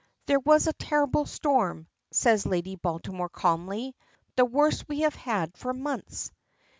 [0.25, 2.47] "There was a terrible storm," says.
[2.47, 3.95] Lady Baltimore calmly;
[4.35, 6.31] "the worst we have had for months."